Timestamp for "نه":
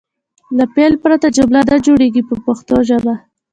1.69-1.77